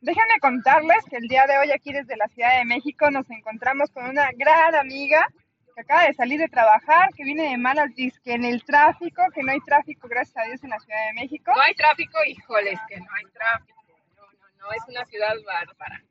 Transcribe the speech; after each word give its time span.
déjenme 0.00 0.40
contarles 0.40 1.04
que 1.08 1.16
el 1.16 1.28
día 1.28 1.46
de 1.46 1.58
hoy 1.58 1.70
aquí 1.70 1.92
desde 1.92 2.16
la 2.16 2.28
Ciudad 2.28 2.58
de 2.58 2.64
México 2.64 3.10
nos 3.10 3.28
encontramos 3.30 3.90
con 3.90 4.04
una 4.06 4.30
gran 4.32 4.74
amiga 4.74 5.28
que 5.74 5.82
acaba 5.82 6.04
de 6.04 6.14
salir 6.14 6.40
de 6.40 6.48
trabajar, 6.48 7.10
que 7.14 7.24
viene 7.24 7.50
de 7.50 7.58
malas 7.58 7.90
que 7.94 8.32
en 8.32 8.44
el 8.44 8.64
tráfico, 8.64 9.22
que 9.34 9.42
no 9.42 9.52
hay 9.52 9.60
tráfico, 9.60 10.08
gracias 10.08 10.36
a 10.38 10.48
Dios, 10.48 10.62
en 10.64 10.70
la 10.70 10.80
Ciudad 10.80 11.06
de 11.06 11.20
México. 11.20 11.52
No 11.54 11.60
hay 11.60 11.74
tráfico, 11.74 12.18
híjoles, 12.26 12.78
que 12.88 12.98
no 12.98 13.06
hay 13.16 13.24
tráfico. 13.32 13.78
No, 14.16 14.26
no, 14.26 14.66
no, 14.66 14.72
es 14.72 14.82
una 14.88 15.04
ciudad 15.04 15.34
bárbara. 15.46 16.02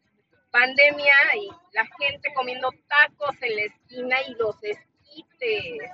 Pandemia 0.51 1.15
y 1.35 1.49
la 1.73 1.85
gente 1.99 2.33
comiendo 2.33 2.71
tacos 2.87 3.35
en 3.41 3.55
la 3.55 3.61
esquina 3.63 4.17
y 4.27 4.33
los 4.35 4.55
esquites. 4.63 5.91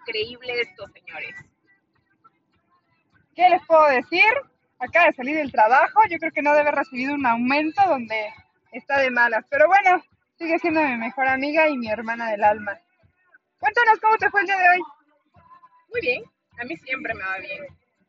Increíble 0.00 0.60
esto, 0.60 0.86
señores. 0.88 1.34
¿Qué 3.34 3.48
les 3.48 3.64
puedo 3.66 3.86
decir? 3.88 4.24
Acaba 4.78 5.06
de 5.06 5.12
salir 5.14 5.36
del 5.36 5.52
trabajo, 5.52 6.00
yo 6.10 6.18
creo 6.18 6.32
que 6.32 6.42
no 6.42 6.54
debe 6.54 6.70
recibido 6.70 7.14
un 7.14 7.24
aumento 7.26 7.82
donde 7.86 8.32
está 8.72 9.00
de 9.00 9.10
malas. 9.10 9.44
Pero 9.48 9.66
bueno, 9.68 10.02
sigue 10.36 10.58
siendo 10.58 10.82
mi 10.82 10.96
mejor 10.96 11.28
amiga 11.28 11.68
y 11.68 11.78
mi 11.78 11.88
hermana 11.88 12.30
del 12.30 12.44
alma. 12.44 12.78
Cuéntanos 13.58 13.98
cómo 14.00 14.16
te 14.18 14.30
fue 14.30 14.42
el 14.42 14.46
día 14.46 14.58
de 14.58 14.68
hoy. 14.68 14.80
Muy 15.90 16.00
bien, 16.02 16.22
a 16.60 16.64
mí 16.64 16.76
siempre 16.76 17.14
me 17.14 17.24
va 17.24 17.38
bien. 17.38 17.64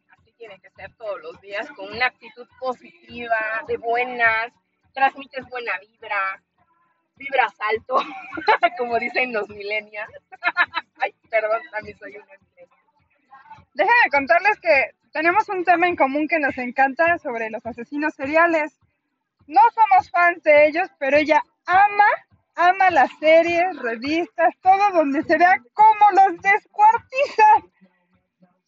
Así 0.10 0.32
tiene 0.34 0.60
que 0.60 0.70
ser 0.72 0.94
todos 0.96 1.22
los 1.22 1.40
días, 1.40 1.70
con 1.72 1.92
una 1.92 2.08
actitud 2.08 2.48
positiva, 2.60 3.64
de 3.68 3.78
buenas, 3.78 4.52
transmites 4.94 5.46
buena 5.50 5.72
vibra, 5.80 6.44
vibras 7.16 7.54
alto, 7.60 7.96
como 8.78 9.00
dicen 9.00 9.32
los 9.32 9.48
millennials. 9.48 10.12
Ay, 11.00 11.16
perdón, 11.30 11.62
también 11.72 11.98
soy 11.98 12.18
una 12.18 12.26
millennial. 12.26 12.80
Déjenme 13.74 14.10
contarles 14.12 14.60
que 14.60 14.92
tenemos 15.12 15.50
un 15.50 15.64
tema 15.64 15.88
en 15.88 15.96
común 15.96 16.28
que 16.28 16.40
nos 16.40 16.58
encanta 16.58 17.18
sobre 17.18 17.50
los 17.50 17.66
asesinos 17.66 18.14
seriales. 18.16 18.80
No 19.48 19.62
somos 19.74 20.10
fans 20.10 20.44
de 20.44 20.68
ellos, 20.68 20.90
pero 21.00 21.18
ella 21.18 21.42
ama 21.66 22.06
ama 22.58 22.90
las 22.90 23.12
series, 23.20 23.78
revistas, 23.78 24.54
todo 24.62 24.92
donde 24.92 25.24
se 25.24 25.38
vea 25.38 25.62
cómo 25.74 26.06
los 26.12 26.42
descuartizan. 26.42 27.72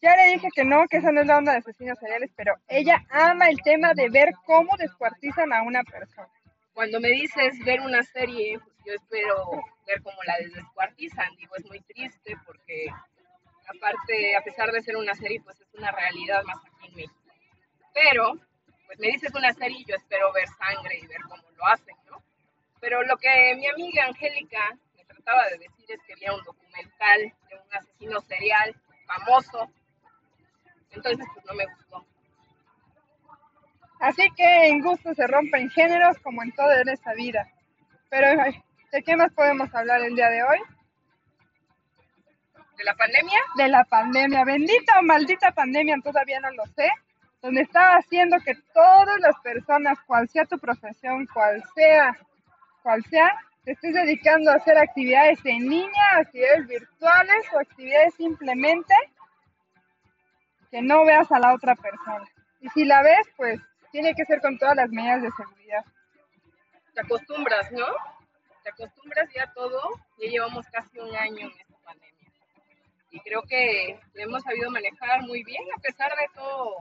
Ya 0.00 0.16
le 0.16 0.32
dije 0.32 0.48
que 0.54 0.64
no, 0.64 0.86
que 0.88 0.98
esa 0.98 1.12
no 1.12 1.20
es 1.20 1.26
la 1.26 1.38
onda 1.38 1.52
de 1.52 1.58
asesinos 1.58 1.98
seriales, 1.98 2.30
pero 2.36 2.54
ella 2.68 3.04
ama 3.10 3.48
el 3.48 3.60
tema 3.62 3.92
de 3.92 4.08
ver 4.08 4.30
cómo 4.46 4.76
descuartizan 4.78 5.52
a 5.52 5.62
una 5.62 5.82
persona. 5.82 6.28
Cuando 6.72 7.00
me 7.00 7.08
dices 7.08 7.58
ver 7.64 7.80
una 7.80 8.02
serie, 8.02 8.58
pues 8.60 8.76
yo 8.86 8.94
espero 8.94 9.50
ver 9.86 10.00
cómo 10.02 10.16
la 10.24 10.38
descuartizan. 10.38 11.28
Digo, 11.36 11.54
es 11.56 11.66
muy 11.66 11.80
triste 11.80 12.36
porque 12.46 12.86
aparte, 13.74 14.36
a 14.36 14.42
pesar 14.42 14.70
de 14.72 14.82
ser 14.82 14.96
una 14.96 15.14
serie, 15.14 15.40
pues 15.42 15.60
es 15.60 15.74
una 15.74 15.90
realidad 15.90 16.42
más 16.44 16.58
aquí 16.58 16.88
en 16.88 16.94
México. 16.94 17.14
Pero, 17.94 18.34
pues 18.86 18.98
me 18.98 19.08
dices 19.08 19.34
una 19.34 19.52
serie 19.52 19.78
y 19.80 19.84
yo 19.84 19.94
espero 19.94 20.32
ver 20.32 20.48
sangre 20.48 20.98
y 20.98 21.06
ver 21.06 21.20
cómo 21.28 21.42
lo 21.56 21.66
hacen, 21.66 21.94
¿no? 22.10 22.22
Pero 22.80 23.02
lo 23.04 23.16
que 23.16 23.54
mi 23.56 23.66
amiga 23.68 24.06
Angélica 24.06 24.76
me 24.96 25.04
trataba 25.04 25.44
de 25.48 25.58
decir 25.58 25.86
es 25.88 26.02
que 26.02 26.14
había 26.14 26.34
un 26.34 26.44
documental 26.44 27.20
de 27.48 27.56
un 27.56 27.74
asesino 27.74 28.20
serial 28.22 28.74
famoso. 29.06 29.70
Entonces, 30.90 31.26
pues 31.34 31.44
no 31.46 31.54
me 31.54 31.66
gustó. 31.66 32.04
Así 34.00 34.28
que 34.34 34.68
en 34.68 34.80
gusto 34.80 35.14
se 35.14 35.26
rompen 35.26 35.70
géneros 35.70 36.18
como 36.20 36.42
en 36.42 36.52
toda 36.52 36.80
esta 36.80 37.12
vida. 37.14 37.46
Pero, 38.08 38.42
¿de 38.90 39.02
qué 39.02 39.16
más 39.16 39.32
podemos 39.32 39.72
hablar 39.74 40.00
el 40.00 40.16
día 40.16 40.30
de 40.30 40.42
hoy? 40.42 40.58
¿De 42.80 42.84
la 42.86 42.94
pandemia? 42.94 43.38
De 43.56 43.68
la 43.68 43.84
pandemia. 43.84 44.42
Bendita 44.42 44.98
o 44.98 45.02
maldita 45.02 45.52
pandemia, 45.52 45.96
todavía 46.02 46.40
no 46.40 46.50
lo 46.52 46.64
sé. 46.64 46.88
Donde 47.42 47.60
está 47.60 47.96
haciendo 47.96 48.38
que 48.40 48.54
todas 48.72 49.20
las 49.20 49.38
personas, 49.40 49.98
cual 50.06 50.26
sea 50.30 50.46
tu 50.46 50.58
profesión, 50.58 51.26
cual 51.26 51.62
sea 51.74 52.16
cual 52.82 53.04
sea, 53.10 53.30
te 53.64 53.72
estés 53.72 53.92
dedicando 53.92 54.50
a 54.50 54.54
hacer 54.54 54.78
actividades 54.78 55.38
en 55.44 55.68
línea, 55.68 56.16
actividades 56.16 56.66
virtuales 56.68 57.44
o 57.52 57.58
actividades 57.58 58.14
simplemente 58.14 58.94
que 60.70 60.80
no 60.80 61.04
veas 61.04 61.30
a 61.32 61.38
la 61.38 61.52
otra 61.52 61.74
persona. 61.74 62.26
Y 62.62 62.70
si 62.70 62.86
la 62.86 63.02
ves, 63.02 63.28
pues 63.36 63.60
tiene 63.92 64.14
que 64.14 64.24
ser 64.24 64.40
con 64.40 64.56
todas 64.58 64.76
las 64.76 64.88
medidas 64.88 65.20
de 65.20 65.30
seguridad. 65.32 65.84
Te 66.94 67.02
acostumbras, 67.02 67.70
¿no? 67.72 67.84
Te 68.62 68.70
acostumbras 68.70 69.28
ya 69.34 69.42
a 69.42 69.52
todo. 69.52 69.82
Ya 70.18 70.30
llevamos 70.30 70.66
casi 70.72 70.98
un 70.98 71.14
año 71.14 71.40
en 71.40 71.50
esta 71.50 71.76
pandemia. 71.84 72.19
Y 73.10 73.20
creo 73.20 73.42
que 73.42 73.98
lo 74.14 74.22
hemos 74.22 74.42
sabido 74.42 74.70
manejar 74.70 75.22
muy 75.22 75.42
bien 75.42 75.62
a 75.76 75.80
pesar 75.80 76.10
de 76.10 76.28
todo, 76.34 76.76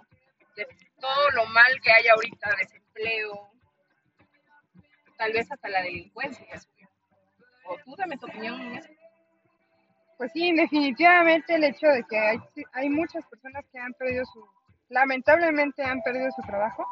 de 0.55 0.67
todo 0.99 1.29
lo 1.31 1.45
mal 1.47 1.79
que 1.81 1.91
hay 1.91 2.07
ahorita, 2.07 2.55
desempleo, 2.57 3.49
tal 5.17 5.33
vez 5.33 5.51
hasta 5.51 5.67
la 5.69 5.81
delincuencia 5.81 6.45
¿O 7.65 7.77
tú 7.85 7.95
dame 7.95 8.17
tu 8.17 8.25
opinión? 8.25 8.79
Pues 10.17 10.31
sí, 10.33 10.51
definitivamente 10.53 11.55
el 11.55 11.63
hecho 11.63 11.87
de 11.87 12.03
que 12.09 12.17
hay, 12.17 12.39
hay 12.73 12.89
muchas 12.89 13.25
personas 13.27 13.63
que 13.71 13.79
han 13.79 13.93
perdido 13.93 14.25
su, 14.25 14.43
lamentablemente 14.89 15.83
han 15.83 16.01
perdido 16.01 16.31
su 16.31 16.41
trabajo, 16.41 16.85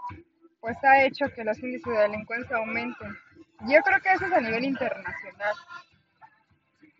pues 0.59 0.77
ha 0.83 1.03
hecho 1.03 1.25
que 1.35 1.43
los 1.43 1.57
índices 1.59 1.93
de 1.93 1.99
delincuencia 1.99 2.57
aumenten. 2.57 3.17
Yo 3.67 3.81
creo 3.81 3.99
que 4.01 4.11
eso 4.11 4.25
es 4.27 4.33
a 4.33 4.41
nivel 4.41 4.65
internacional. 4.65 5.55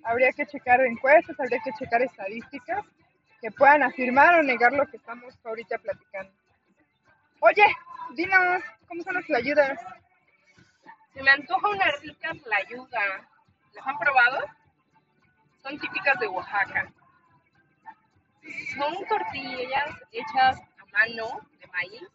Habría 0.07 0.31
que 0.31 0.45
checar 0.45 0.79
encuestas, 0.85 1.37
habría 1.37 1.59
que 1.59 1.73
checar 1.73 2.01
estadísticas 2.01 2.85
que 3.41 3.51
puedan 3.51 3.83
afirmar 3.83 4.39
o 4.39 4.43
negar 4.43 4.71
lo 4.71 4.87
que 4.87 4.95
estamos 4.95 5.37
ahorita 5.43 5.77
platicando. 5.79 6.31
Oye, 7.41 7.65
dinos, 8.15 8.63
¿cómo 8.87 9.03
son 9.03 9.15
las 9.15 9.29
ayudas? 9.31 9.77
Se 11.13 11.21
me 11.21 11.29
antoja 11.29 11.67
una 11.67 11.91
rica 12.01 12.31
tlayuda. 12.41 13.29
¿Las 13.73 13.85
han 13.85 13.99
probado? 13.99 14.45
Son 15.61 15.77
típicas 15.77 16.17
de 16.21 16.27
Oaxaca. 16.27 16.89
Son 18.77 18.95
tortillas 19.09 19.89
hechas 20.13 20.57
a 20.79 20.85
mano 20.93 21.41
de 21.59 21.67
maíz. 21.67 22.07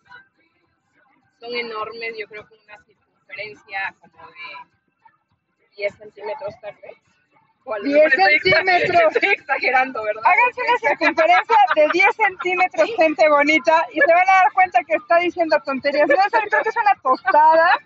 Son 1.38 1.54
enormes, 1.54 2.14
yo 2.18 2.26
creo 2.26 2.48
que 2.48 2.54
una 2.54 2.82
circunferencia 2.84 3.94
como 4.00 4.26
de 4.28 5.66
10 5.76 5.94
centímetros 5.94 6.58
tal 6.62 6.74
vez. 6.76 6.96
10 7.82 8.12
centímetros. 8.12 9.14
Estoy 9.14 9.30
exagerando, 9.30 10.02
¿verdad? 10.02 10.22
Háganse 10.24 10.60
una 10.62 10.78
circunferencia 10.78 11.56
de 11.76 11.88
10 11.92 12.16
centímetros, 12.16 12.90
gente 12.96 13.28
bonita, 13.28 13.86
y 13.92 14.00
se 14.00 14.12
van 14.12 14.28
a 14.28 14.32
dar 14.32 14.52
cuenta 14.52 14.80
que 14.84 14.94
está 14.94 15.16
diciendo 15.18 15.56
tonterías. 15.64 16.08
No, 16.08 16.14
eso 16.14 16.38
creo 16.48 16.62
que 16.62 16.68
es 16.68 16.76
una 16.76 16.94
tostada 17.02 17.78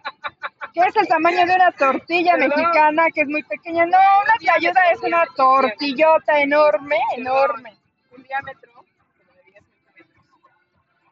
que 0.72 0.80
es 0.80 0.96
el 0.96 1.08
tamaño 1.08 1.46
de 1.46 1.54
una 1.54 1.72
tortilla 1.72 2.36
mexicana, 2.36 3.06
que 3.14 3.22
es 3.22 3.28
muy 3.28 3.42
pequeña. 3.42 3.86
No, 3.86 3.96
una 3.96 4.54
ayuda 4.54 4.90
es 4.92 5.00
una 5.00 5.24
tortillota 5.34 6.40
enorme, 6.40 6.98
enorme. 7.16 7.78
Un 8.10 8.22
diámetro 8.22 8.72
como 8.72 9.32
de 9.36 9.42
10 9.52 9.64
centímetros. 9.64 10.24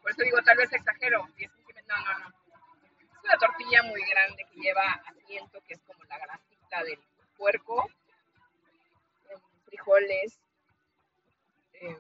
Por 0.03 0.11
eso 0.11 0.23
digo, 0.23 0.43
tal 0.43 0.57
vez 0.57 0.73
exagero, 0.73 1.27
10 1.37 1.51
centímetros. 1.51 1.87
No, 1.89 1.97
no, 1.97 2.19
no. 2.19 2.29
Es 2.29 3.25
una 3.25 3.39
tortilla 3.39 3.83
muy 3.85 4.03
grande 4.05 4.47
que 4.53 4.61
lleva 4.61 5.01
asiento, 5.07 5.59
que 5.67 5.75
es 5.75 5.81
como 5.87 6.05
la 6.05 6.19
grasita 6.19 6.83
del 6.85 6.99
puerco, 7.39 7.89
frijoles, 9.85 10.41
eh, 11.75 11.99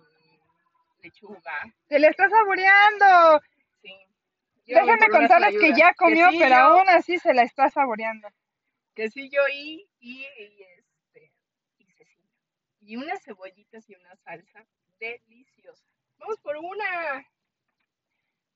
lechuga. 1.03 1.75
Se 1.89 1.99
le 1.99 2.09
está 2.09 2.29
saboreando. 2.29 3.41
Déjenme 4.67 5.09
contarles 5.11 5.61
que 5.61 5.75
ya 5.75 5.93
comió, 5.95 6.29
pero 6.39 6.55
aún 6.57 6.89
así 6.89 7.19
se 7.19 7.35
la 7.35 7.43
está 7.43 7.69
saboreando. 7.69 8.29
Quesillo 8.95 9.43
y, 9.53 9.87
y, 10.01 10.23
y 10.23 10.63
este, 10.79 11.33
y. 11.79 11.87
Y 12.81 12.97
unas 12.97 13.23
cebollitas 13.23 13.89
y 13.91 13.95
una 13.95 14.17
salsa 14.17 14.65
deliciosa. 14.99 15.85
Vamos 16.19 16.39
por 16.41 16.57
una. 16.57 17.27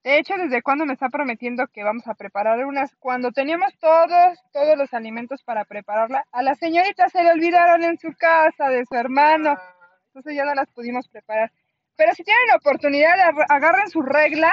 De 0.09 0.17
hecho, 0.17 0.39
¿desde 0.39 0.63
cuándo 0.63 0.87
me 0.87 0.95
está 0.95 1.11
prometiendo 1.11 1.67
que 1.67 1.85
vamos 1.85 2.09
a 2.09 2.15
preparar 2.15 2.65
unas? 2.65 2.97
Cuando 2.97 3.31
teníamos 3.31 3.79
todos, 3.79 4.39
todos 4.55 4.79
los 4.79 4.95
alimentos 4.95 5.43
para 5.43 5.67
prepararla, 5.67 6.25
a 6.33 6.43
la 6.43 6.55
señorita 6.55 7.11
se 7.11 7.23
le 7.23 7.33
olvidaron 7.33 7.85
en 7.85 7.99
su 7.99 8.15
casa 8.15 8.71
de 8.71 8.87
su 8.87 8.95
hermano. 8.95 9.59
Entonces 10.07 10.35
ya 10.35 10.47
no 10.47 10.55
las 10.55 10.71
pudimos 10.71 11.07
preparar. 11.09 11.53
Pero 11.95 12.15
si 12.15 12.25
tienen 12.25 12.47
la 12.47 12.57
oportunidad, 12.57 13.17
agarren 13.51 13.91
su 13.91 14.01
regla 14.01 14.51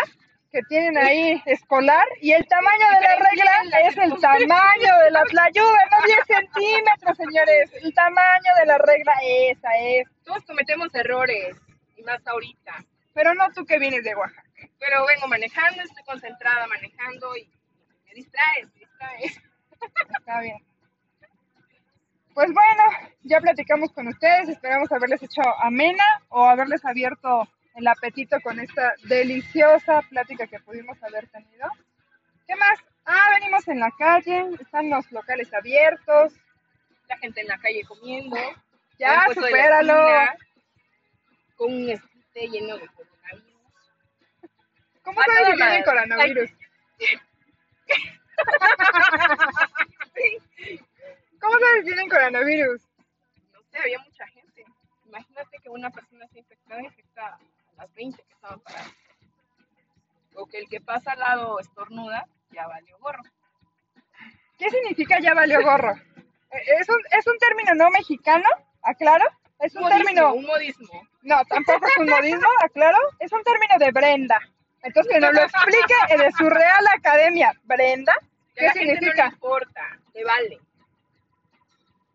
que 0.51 0.59
tienen 0.67 0.97
ahí 0.97 1.41
escolar 1.45 2.05
y 2.19 2.33
el 2.33 2.45
tamaño 2.47 2.87
de 2.89 3.01
la 3.01 3.15
regla 3.15 3.79
es 3.87 3.97
el 3.97 4.19
tamaño 4.19 4.99
de 5.05 5.11
la 5.11 5.23
tlayuda, 5.23 5.79
no 5.89 6.05
10 6.05 6.17
centímetros, 6.27 7.15
señores. 7.15 7.71
El 7.81 7.93
tamaño 7.93 8.51
de 8.59 8.65
la 8.65 8.77
regla, 8.79 9.13
esa 9.23 9.69
es. 9.79 10.05
Todos 10.25 10.43
cometemos 10.43 10.93
errores, 10.93 11.55
y 11.95 12.03
más 12.03 12.19
ahorita. 12.27 12.83
Pero 13.13 13.33
no 13.35 13.49
tú 13.53 13.65
que 13.65 13.79
vienes 13.79 14.03
de 14.03 14.15
Oaxaca. 14.15 14.44
Pero 14.85 15.03
vengo 15.07 15.27
manejando, 15.27 15.81
estoy 15.81 16.03
concentrada 16.03 16.67
manejando 16.67 17.35
y 17.35 17.49
me 18.05 18.13
distraes, 18.13 18.67
me 18.73 18.79
distraes. 18.79 19.41
Está 20.19 20.41
bien. 20.41 20.57
Pues 22.35 22.53
bueno, 22.53 22.83
ya 23.23 23.39
platicamos 23.39 23.91
con 23.93 24.07
ustedes, 24.07 24.49
esperamos 24.49 24.91
haberles 24.91 25.23
hecho 25.23 25.41
amena 25.59 26.03
o 26.29 26.45
haberles 26.45 26.85
abierto 26.85 27.47
el 27.73 27.87
apetito 27.87 28.39
con 28.41 28.59
esta 28.59 28.93
deliciosa 29.03 30.01
plática 30.03 30.45
que 30.45 30.59
pudimos 30.59 31.01
haber 31.01 31.27
tenido. 31.29 31.67
¿Qué 32.47 32.55
más? 32.55 32.77
Ah, 33.05 33.31
venimos 33.39 33.67
en 33.67 33.79
la 33.79 33.91
calle, 33.97 34.49
están 34.59 34.89
los 34.89 35.11
locales 35.11 35.51
abiertos. 35.53 36.33
La 37.07 37.17
gente 37.17 37.41
en 37.41 37.47
la 37.47 37.57
calle 37.57 37.83
comiendo. 37.87 38.37
Ya, 38.99 39.25
supéralo. 39.33 40.07
Con 41.55 41.73
un 41.73 41.89
esquite 41.89 42.47
lleno 42.49 42.77
de. 42.77 42.87
¿Cómo 45.05 45.21
Ah, 45.21 45.25
sabes 45.27 45.55
tienen 45.55 45.75
más. 45.77 45.85
coronavirus? 45.85 46.49
¿Cómo 51.39 51.59
sabes 51.59 51.75
que 51.77 51.83
tienen 51.83 52.09
coronavirus? 52.09 52.81
No 53.53 53.59
sé, 53.71 53.79
había 53.79 53.99
mucha 53.99 54.27
gente. 54.27 54.65
Imagínate 55.05 55.57
que 55.63 55.69
una 55.69 55.89
persona 55.91 56.27
se 56.27 56.39
infectada 56.39 56.81
infecta 56.81 57.27
a 57.27 57.39
las 57.77 57.93
20 57.93 58.21
que 58.23 58.33
estaban 58.33 58.59
paradas. 58.61 58.91
O 60.35 60.45
que 60.47 60.57
el 60.59 60.67
que 60.67 60.81
pasa 60.81 61.11
al 61.11 61.19
lado 61.19 61.59
estornuda, 61.59 62.25
ya 62.51 62.67
valió 62.67 62.97
gorro. 62.99 63.23
¿Qué 64.57 64.69
significa 64.69 65.19
ya 65.19 65.33
valió 65.33 65.61
gorro? 65.61 65.93
Eh, 66.51 66.61
¿Es 66.79 66.87
un, 66.87 66.99
es 67.11 67.25
un 67.27 67.37
término 67.39 67.73
no 67.73 67.89
mexicano? 67.89 68.45
¿Aclaro? 68.83 69.25
Es 69.59 69.75
un 69.75 69.81
Modismo, 69.81 70.03
término... 70.05 70.33
Un 70.35 70.45
modismo. 70.45 71.01
No, 71.23 71.43
tampoco 71.49 71.87
es 71.87 71.97
un 71.97 72.07
modismo, 72.07 72.47
aclaro. 72.63 72.97
Es 73.19 73.31
un 73.33 73.43
término 73.43 73.77
de 73.79 73.91
Brenda. 73.91 74.39
Entonces 74.85 75.13
que 75.13 75.19
nos 75.19 75.33
lo 75.33 75.41
explique 75.41 76.23
de 76.23 76.31
su 76.33 76.47
Real 76.47 76.85
Academia. 76.93 77.51
Brenda, 77.63 78.13
¿qué 78.53 78.69
gente 78.69 78.85
no 78.85 78.85
le 78.85 78.97
significa? 78.99 79.25
importa, 79.33 79.99
le 80.13 80.23
vale. 80.23 80.59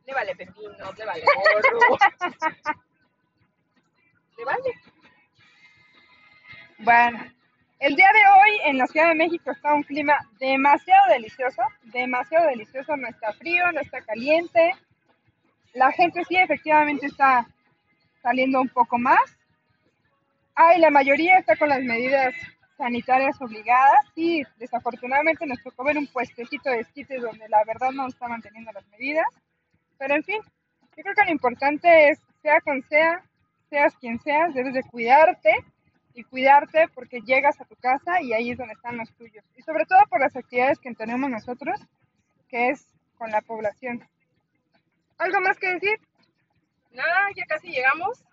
Le 0.06 0.14
vale 0.14 0.36
pepino, 0.36 0.92
le 0.96 1.04
vale 1.04 1.24
gorro. 1.24 1.98
le 4.38 4.44
vale. 4.44 4.74
Bueno, 6.78 7.32
el 7.80 7.96
día 7.96 8.08
de 8.12 8.20
hoy 8.20 8.60
en 8.66 8.78
la 8.78 8.86
Ciudad 8.86 9.08
de 9.08 9.14
México 9.16 9.50
está 9.50 9.74
un 9.74 9.82
clima 9.82 10.16
demasiado 10.38 11.12
delicioso, 11.12 11.62
demasiado 11.82 12.46
delicioso, 12.46 12.96
no 12.96 13.08
está 13.08 13.32
frío, 13.32 13.72
no 13.72 13.80
está 13.80 14.00
caliente. 14.02 14.76
La 15.74 15.90
gente 15.90 16.24
sí 16.24 16.36
efectivamente 16.36 17.06
está 17.06 17.48
saliendo 18.22 18.60
un 18.60 18.68
poco 18.68 18.96
más. 18.96 19.36
Ay, 20.54 20.78
la 20.78 20.90
mayoría 20.90 21.38
está 21.38 21.56
con 21.56 21.68
las 21.68 21.82
medidas 21.82 22.32
sanitarias 22.80 23.38
obligadas. 23.42 24.06
Sí, 24.14 24.42
desafortunadamente 24.58 25.46
nos 25.46 25.62
tocó 25.62 25.84
ver 25.84 25.98
un 25.98 26.06
puestecito 26.06 26.70
de 26.70 26.80
esquites 26.80 27.20
donde 27.20 27.46
la 27.48 27.62
verdad 27.66 27.90
no 27.92 28.06
está 28.08 28.26
manteniendo 28.26 28.72
las 28.72 28.86
medidas. 28.88 29.26
Pero 29.98 30.14
en 30.14 30.24
fin, 30.24 30.40
yo 30.96 31.02
creo 31.02 31.14
que 31.14 31.24
lo 31.26 31.30
importante 31.30 32.08
es, 32.08 32.18
sea 32.40 32.58
con 32.62 32.82
sea, 32.88 33.22
seas 33.68 33.94
quien 33.96 34.18
seas, 34.18 34.54
debes 34.54 34.72
de 34.72 34.82
cuidarte 34.82 35.52
y 36.14 36.24
cuidarte 36.24 36.88
porque 36.94 37.20
llegas 37.20 37.60
a 37.60 37.66
tu 37.66 37.76
casa 37.76 38.22
y 38.22 38.32
ahí 38.32 38.50
es 38.50 38.58
donde 38.58 38.72
están 38.72 38.96
los 38.96 39.12
tuyos. 39.12 39.44
Y 39.56 39.62
sobre 39.62 39.84
todo 39.84 40.00
por 40.08 40.20
las 40.20 40.34
actividades 40.34 40.78
que 40.78 40.94
tenemos 40.94 41.28
nosotros, 41.28 41.78
que 42.48 42.70
es 42.70 42.86
con 43.18 43.30
la 43.30 43.42
población. 43.42 44.02
¿Algo 45.18 45.40
más 45.42 45.58
que 45.58 45.74
decir? 45.74 46.00
Nada, 46.92 47.28
ya 47.36 47.44
casi 47.44 47.68
llegamos. 47.68 48.24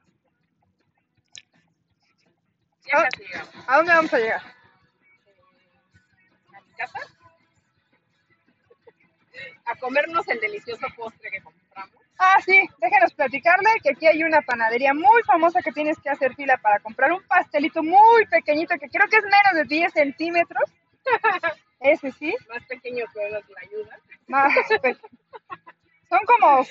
¿A 3.67 3.77
dónde 3.77 3.93
vamos 3.93 4.13
a 4.13 4.17
llegar? 4.17 4.41
a 6.55 6.61
mi 6.61 6.73
casa 6.77 6.99
a 9.65 9.75
comernos 9.75 10.27
el 10.27 10.39
delicioso 10.39 10.85
postre 10.95 11.29
que 11.29 11.41
compramos. 11.41 11.95
Ah, 12.19 12.37
sí, 12.43 12.67
déjenos 12.79 13.13
platicarle 13.13 13.69
que 13.83 13.91
aquí 13.91 14.07
hay 14.07 14.23
una 14.23 14.41
panadería 14.41 14.93
muy 14.93 15.21
famosa 15.23 15.61
que 15.61 15.71
tienes 15.71 15.97
que 15.99 16.09
hacer 16.09 16.33
fila 16.35 16.57
para 16.57 16.79
comprar 16.79 17.11
un 17.11 17.21
pastelito 17.27 17.83
muy 17.83 18.25
pequeñito 18.27 18.75
que 18.79 18.89
creo 18.89 19.07
que 19.07 19.17
es 19.17 19.23
menos 19.23 19.53
de 19.53 19.63
10 19.65 19.93
centímetros. 19.93 20.63
Ese 21.79 22.11
sí, 22.13 22.35
Más 22.49 22.63
pequeño 22.65 23.05
que 23.13 23.19
unos 23.19 23.43
la 23.49 23.61
ayuda. 23.61 23.99
más 24.27 24.51
pe- 24.81 24.97
Son 26.09 26.19
como 26.25 26.63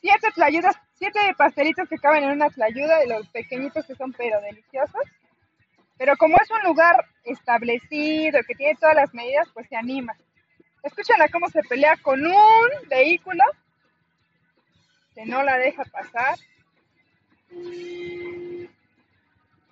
siete 0.00 0.30
tlayudas, 0.34 0.74
siete 0.94 1.20
pastelitos 1.36 1.88
que 1.88 1.98
caben 1.98 2.24
en 2.24 2.30
una 2.32 2.50
tlayuda 2.50 2.98
de 2.98 3.06
los 3.06 3.28
pequeñitos 3.28 3.86
que 3.86 3.94
son 3.94 4.12
pero 4.14 4.40
deliciosos. 4.40 5.02
Pero 5.98 6.16
como 6.16 6.36
es 6.40 6.50
un 6.50 6.62
lugar 6.62 7.04
establecido, 7.24 8.40
que 8.46 8.54
tiene 8.54 8.76
todas 8.76 8.94
las 8.94 9.12
medidas, 9.12 9.48
pues 9.52 9.68
se 9.68 9.76
anima. 9.76 10.16
Escúchala 10.82 11.28
cómo 11.28 11.48
se 11.48 11.62
pelea 11.62 11.96
con 11.96 12.24
un 12.24 12.68
vehículo 12.88 13.42
que 15.14 15.26
no 15.26 15.42
la 15.42 15.58
deja 15.58 15.84
pasar. 15.84 16.38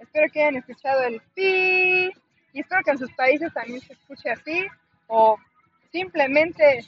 Espero 0.00 0.32
que 0.32 0.40
hayan 0.40 0.56
escuchado 0.56 1.04
el 1.04 1.20
pi 1.34 2.10
y 2.52 2.60
espero 2.60 2.82
que 2.84 2.90
en 2.90 2.98
sus 2.98 3.12
países 3.12 3.52
también 3.52 3.80
se 3.80 3.92
escuche 3.92 4.30
así 4.30 4.66
o 5.06 5.38
simplemente 5.92 6.84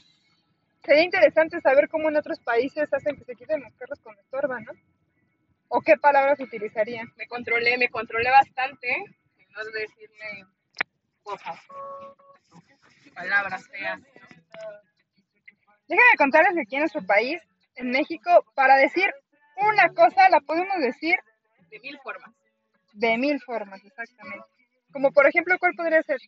sería 0.83 1.05
interesante 1.05 1.61
saber 1.61 1.89
cómo 1.89 2.09
en 2.09 2.17
otros 2.17 2.41
países 2.41 2.93
hacen 2.93 3.17
que 3.17 3.25
se 3.25 3.35
quiten 3.37 3.61
los 3.61 3.73
carros 3.75 4.01
cuando 4.03 4.23
estorban, 4.23 4.65
¿no? 4.65 4.73
O 5.69 5.81
qué 5.83 5.97
palabras 5.97 6.41
utilizarían. 6.41 7.13
Me 7.17 7.27
controlé, 7.27 7.77
me 7.77 7.91
controlé 7.91 8.31
bastante. 8.31 9.05
No 9.59 9.65
decirle 9.73 10.47
cosas, 11.25 11.59
palabras 13.13 13.67
feas. 13.69 14.01
Déjenme 15.89 16.17
contarles 16.17 16.55
que 16.55 16.61
aquí 16.61 16.77
en 16.77 16.83
nuestro 16.83 17.05
país, 17.05 17.43
en 17.75 17.91
México, 17.91 18.45
para 18.55 18.77
decir 18.77 19.13
una 19.57 19.89
cosa 19.95 20.29
la 20.29 20.41
podemos 20.41 20.79
decir 20.79 21.17
De 21.71 21.81
mil 21.81 21.99
formas. 22.05 22.33
de 22.93 23.19
mil 23.19 23.41
formas, 23.41 23.85
exactamente. 23.85 24.47
Como 24.93 25.11
por 25.11 25.27
ejemplo, 25.27 25.59
¿cuál 25.59 25.75
podría 25.75 26.05
ser? 26.05 26.19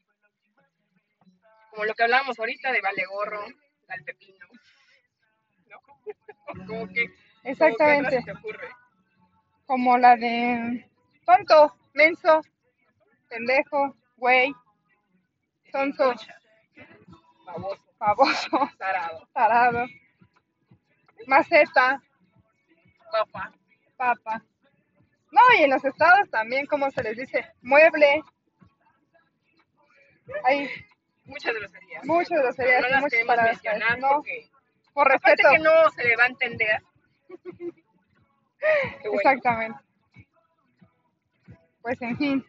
Como 1.70 1.84
lo 1.84 1.94
que 1.94 2.02
hablábamos 2.02 2.36
ahorita 2.36 2.72
de 2.72 2.80
vale 2.80 3.04
gorro, 3.06 3.44
al 3.88 4.02
pepino. 4.02 4.44
¿No? 5.68 5.78
Como 6.66 6.88
que. 6.88 7.06
Exactamente. 7.44 8.10
¿Cómo 8.10 8.10
que 8.10 8.16
otra 8.18 8.20
se 8.20 8.24
te 8.24 8.32
ocurre? 8.32 8.68
Como 9.66 9.98
la 9.98 10.16
de 10.16 10.90
tonto, 11.24 11.76
menso, 11.94 12.40
pendejo, 13.30 13.94
güey, 14.16 14.52
sonso, 15.72 16.12
Baboso, 17.46 17.82
baboso, 17.98 18.70
tarado, 18.78 19.28
tarado, 19.32 19.86
maceta, 21.26 22.00
papa. 23.10 23.52
papa. 23.96 24.42
No, 25.32 25.40
y 25.58 25.62
en 25.62 25.70
los 25.70 25.84
estados 25.84 26.28
también, 26.30 26.66
como 26.66 26.90
se 26.90 27.02
les 27.02 27.16
dice, 27.16 27.46
mueble. 27.62 28.22
Hay 30.44 30.68
Muchas 31.24 31.54
groserías. 31.54 32.04
muchas 32.04 32.38
groserías, 32.40 32.82
no 32.82 32.88
las 32.88 33.00
muchas 33.02 33.25
palabras. 33.25 33.60
No, 34.00 34.22
por 34.92 35.08
respeto. 35.08 35.49
que 35.52 35.58
no 35.60 35.90
se 35.90 36.04
le 36.04 36.16
va 36.16 36.25
a 36.25 36.28
entender. 36.28 36.82
Bueno. 39.02 39.16
Exactamente. 39.16 39.78
Pues 41.80 42.02
en 42.02 42.16
fin. 42.18 42.46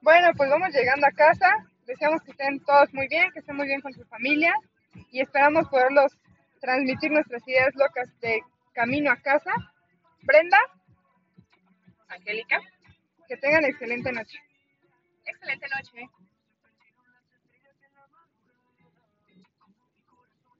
Bueno, 0.00 0.28
pues 0.36 0.48
vamos 0.48 0.70
llegando 0.72 1.06
a 1.06 1.10
casa. 1.10 1.66
Deseamos 1.86 2.22
que 2.22 2.30
estén 2.30 2.60
todos 2.60 2.92
muy 2.94 3.08
bien, 3.08 3.30
que 3.32 3.40
estén 3.40 3.56
muy 3.56 3.66
bien 3.66 3.80
con 3.80 3.92
su 3.92 4.04
familia 4.04 4.54
y 5.10 5.20
esperamos 5.20 5.68
poderlos 5.68 6.16
transmitir 6.60 7.10
nuestras 7.10 7.46
ideas 7.48 7.74
locas 7.74 8.08
de 8.20 8.40
camino 8.74 9.10
a 9.10 9.16
casa. 9.16 9.52
Brenda, 10.22 10.58
Angélica, 12.08 12.60
que 13.26 13.36
tengan 13.38 13.64
excelente 13.64 14.12
noche. 14.12 14.38
excelente 15.24 15.66
noche. 15.68 16.08